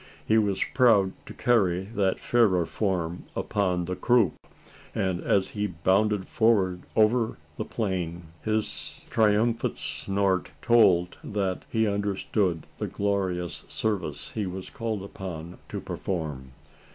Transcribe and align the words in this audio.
He 0.25 0.39
was 0.39 0.65
proud 0.73 1.11
to 1.27 1.33
carry 1.35 1.83
that 1.83 2.19
fairer 2.19 2.65
form 2.65 3.25
upon 3.35 3.85
the 3.85 3.95
croup; 3.95 4.33
and, 4.95 5.21
as 5.21 5.49
he 5.49 5.67
bounded 5.67 6.27
forward 6.27 6.81
over 6.95 7.37
the 7.57 7.65
plain, 7.65 8.23
his 8.41 9.05
triumphant 9.11 9.77
snort 9.77 10.53
told, 10.59 11.19
that 11.23 11.65
he 11.69 11.87
understood 11.87 12.65
the 12.79 12.87
glorious 12.87 13.63
service 13.67 14.31
he 14.31 14.47
was 14.47 14.71
called 14.71 15.03
upon 15.03 15.59
to 15.69 15.79
perform. 15.79 16.53